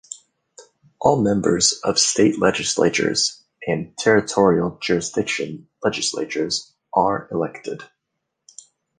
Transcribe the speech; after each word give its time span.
All 0.99 1.21
members 1.21 1.73
of 1.83 1.99
state 1.99 2.39
legislatures 2.39 3.43
and 3.67 3.95
territorial 3.99 4.79
jurisdiction 4.81 5.67
legislatures 5.83 6.73
are 6.91 7.29
elected. 7.31 7.83